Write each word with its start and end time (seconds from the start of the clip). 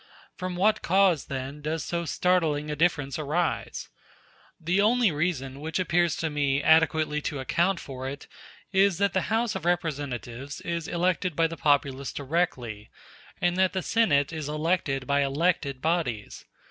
From 0.35 0.55
what 0.55 0.81
cause, 0.81 1.25
then, 1.25 1.61
does 1.61 1.83
so 1.83 2.05
startling 2.05 2.71
a 2.71 2.75
difference 2.75 3.19
arise? 3.19 3.89
The 4.59 4.81
only 4.81 5.11
reason 5.11 5.59
which 5.61 5.77
appears 5.77 6.15
to 6.15 6.29
me 6.31 6.63
adequately 6.63 7.21
to 7.21 7.39
account 7.39 7.79
for 7.79 8.09
it 8.09 8.25
is, 8.71 8.97
that 8.97 9.13
the 9.13 9.29
House 9.29 9.53
of 9.53 9.63
Representatives 9.63 10.59
is 10.61 10.87
elected 10.87 11.35
by 11.35 11.45
the 11.45 11.55
populace 11.55 12.11
directly, 12.11 12.89
and 13.39 13.55
that 13.57 13.73
the 13.73 13.83
Senate 13.83 14.33
is 14.33 14.49
elected 14.49 15.05
by 15.05 15.19
elected 15.21 15.83
bodies. 15.83 16.45